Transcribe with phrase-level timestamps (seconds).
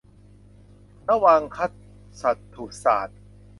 [1.07, 1.57] นวังค
[2.21, 3.19] สัตถุศาสน์